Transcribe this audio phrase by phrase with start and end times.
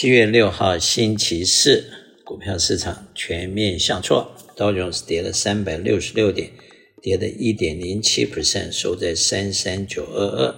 [0.00, 1.90] 七月六号星期四，
[2.24, 6.52] 股票市场全面向挫，道琼斯跌了三百六十六点，
[7.02, 10.54] 跌了一点零七 percent，收在三三九二二。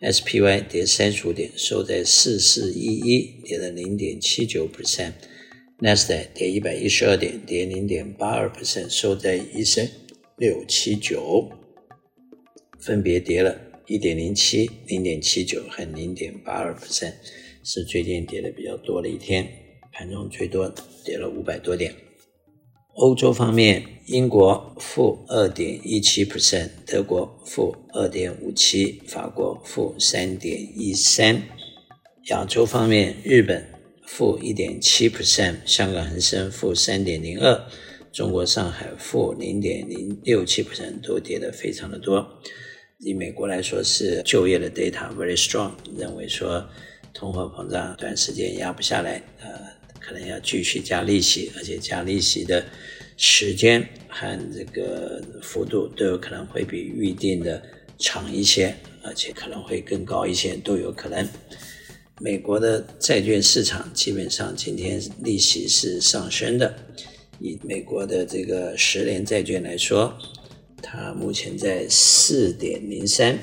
[0.00, 4.68] ；SPY 跌三十五点，收在四四一一，跌了零点七九。
[4.68, 5.10] Percent；
[5.80, 9.88] 纳斯达克跌一百一十二点，跌零点八二 percent，收在一三
[10.36, 11.50] 六七九，
[12.78, 17.14] 分别跌了一点零七、零点七九和零点八二 percent。
[17.64, 19.46] 是最近跌的比较多的一天，
[19.92, 20.72] 盘中最多
[21.04, 21.94] 跌了五百多点。
[22.94, 31.42] 欧洲方面，英国负二点一七 percent，德国负二点五七，法国负三点一三。
[32.30, 33.66] 亚洲方面，日本
[34.06, 37.66] 负一点七 percent，香港恒生负三点零二，
[38.12, 42.26] 中国上海负零点零六七 percent，都跌得非常的多。
[42.98, 46.68] 以美国来说，是就业的 data very strong，认为说。
[47.14, 49.48] 通货膨胀短时间压不下来，呃，
[49.98, 52.64] 可能要继续加利息，而且加利息的
[53.16, 57.60] 时间和这个幅度都有可能会比预定的
[57.98, 58.72] 长一些，
[59.02, 61.26] 而且可能会更高一些，都有可能。
[62.20, 66.72] 美国的债券市场基本上今天利息是上升的，
[67.40, 70.16] 以美国的这个十年债券来说，
[70.82, 73.38] 它目前在四点零三。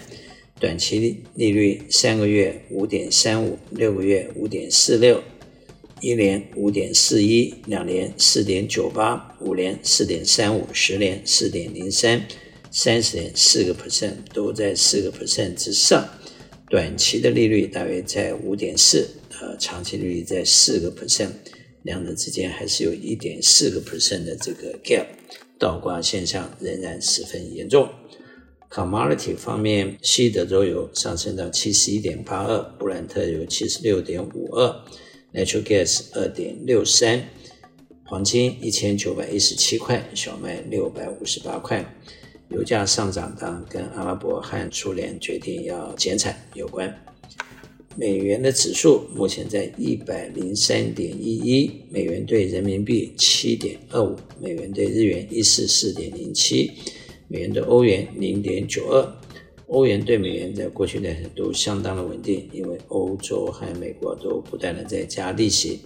[0.58, 5.22] 短期利率三个月五点三五，六个月五点四六，
[6.00, 12.26] 一年五点四一，两年四点九八，五年四点三五，十年四点零三，
[12.72, 16.08] 三十年四个 percent 都在四个 percent 之上。
[16.70, 19.08] 短期的利率大约在五点四，
[19.42, 21.32] 呃，长期利率在四个 percent，
[21.84, 25.06] 两者之间还是有一点四个 percent 的这个 gap，
[25.60, 27.90] 倒挂现象仍然十分严重。
[28.70, 34.84] Commodity 方面，西德州油上升到七十一点八二，布兰特油七十六点五二
[35.34, 37.30] ，Natural Gas 二点六三，
[38.06, 41.86] 黄金一千九百一十七块，小麦六百五十八块。
[42.50, 46.94] 油价上涨当跟阿拉伯和苏联决定要减产有关。
[47.98, 56.72] 美元的指数目前在一百零三点一一，美元兑人民币七点二五，美元兑日元一四四点零七。
[57.30, 59.18] 美元对欧元零点九二，
[59.68, 65.80] 欧元对美元在过去两天都相当的稳定，因为欧洲和美国都不断的在加利息。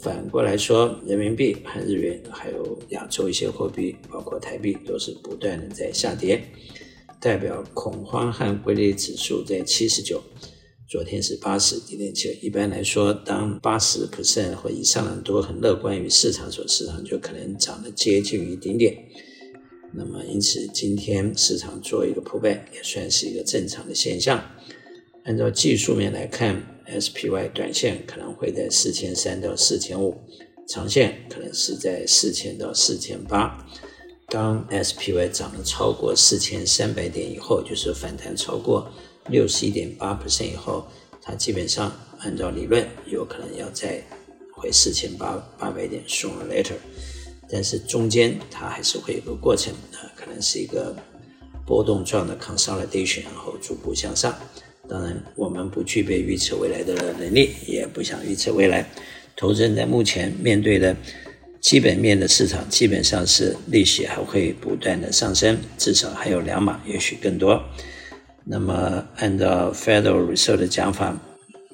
[0.00, 6.42] 反过来说，人民币和日元还有亚洲一些货币，包括台币，都是不断的在下跌，
[7.20, 10.22] 代表恐慌和规律指数在七十九，
[10.90, 12.36] 昨天是八十，今天七。
[12.42, 18.98] 一般来说，当八十 percent 或以上的人都很乐观于市场所，市场就可能涨得接近于顶点。
[19.94, 24.44] 那么，因此今天市场做一个破败也算是一个正常的现象。
[25.22, 30.16] 按照技术面来看，SPY 短线可能会在四千三到四千五，
[30.66, 33.64] 长线可能是在四千到四千八。
[34.26, 38.90] 当 SPY 涨了超过四千三百点以后，就是反弹超过
[39.28, 40.86] 六十一点八 percent 以后，
[41.22, 44.02] 它基本上按照理论有可能要再
[44.54, 46.74] 回四千八八百点 sooner later，。
[47.48, 50.94] 但是中间它还是会有个过程啊，可能是一个
[51.66, 54.34] 波动状的 consolidation，然后逐步向上。
[54.88, 58.84] 当然，我们不具备预测未来的能力，也不想预测未来。
[59.36, 60.96] 投资人在目前面对的
[61.60, 67.62] 基本面的市场，基本上是利息还会不断的上升，至少还有两码，也许更多。
[68.52, 71.16] 那么，按照 Federal Reserve 的讲法。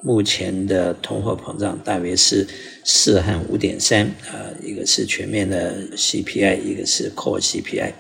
[0.03, 2.47] 目前的通货膨胀大约是
[2.85, 7.93] 四和五点三，啊，一个是全面的 CPI，一个是 Core CPI，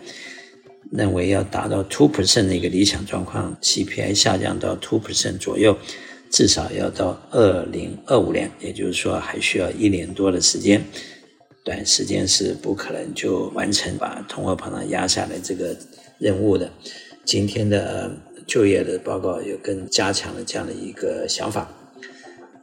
[0.92, 5.76] 认为要达到 two percent 的一个理想状况，CPI 下降到 two percent 左右，
[6.30, 10.84] 至少要到二零二五年，也就是说还需要一年多的时间，
[11.64, 15.74] 短时间是不可能就完成把通货膨胀压下来这个
[16.18, 16.70] 任务的。
[17.24, 18.08] 今天的
[18.46, 21.70] 就业的报告有更加强了这样的一个想法。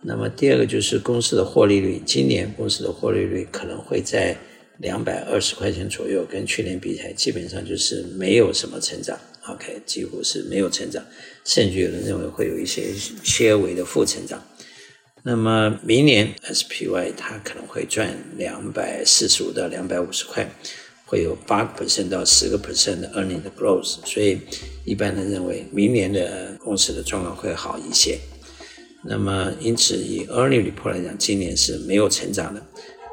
[0.02, 4.36] 那么第二个就是公司的获利率，今年公司的获利率可能会在
[4.80, 9.18] 两百二十块钱左右，跟去年比起来，基本上就是没有什么成长
[9.48, 11.02] ，OK，几乎是没有成长，
[11.46, 12.94] 甚至有人认为会有一些
[13.24, 14.44] 些微的负成长。
[15.24, 20.50] 那么明年 SPY 它可能会赚两百四十五到两百五十块，
[21.06, 24.42] 会有八个 percent 到十个 percent 的 earning 的 growth，所以
[24.86, 28.20] 一般人认为明年的公司的状况会好一些。
[29.06, 32.66] 那么，因此以 earning report 来讲，今年是没有成长的。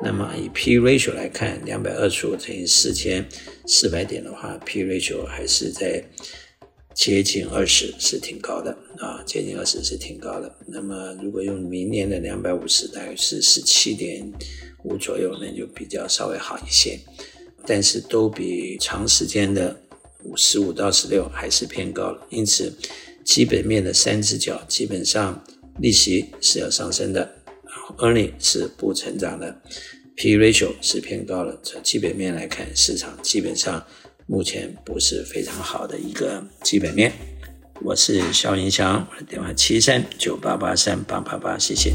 [0.03, 3.29] 那么以 P ratio 来看，两百二十五乘以四千
[3.67, 6.03] 四百点的话，P ratio 还是在
[6.95, 10.55] 接近二十是挺高的啊，接近二十是挺高的。
[10.67, 14.33] 那么如果用明年的两百五十，大概是十七点
[14.85, 16.99] 五左右，那就比较稍微好一些。
[17.67, 19.79] 但是都比长时间的
[20.25, 22.27] 五十五到十六还是偏高了。
[22.31, 22.73] 因此，
[23.25, 25.45] 基本面的三只脚基本上
[25.79, 27.37] 利息是要上升的
[27.99, 29.61] ，earning 是不成长的
[30.17, 31.59] ，P ratio 是偏高了。
[31.63, 33.85] 从基本面来看，市场基本上。
[34.27, 37.13] 目前不是非常好的一个基本面。
[37.83, 41.93] 我是肖云祥，我的电话七三九八八三八八八，谢谢。